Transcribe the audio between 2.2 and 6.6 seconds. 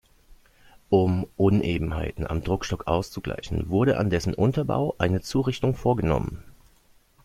am Druckstock auszugleichen, wurde an dessen Unterbau eine Zurichtung vorgenommen.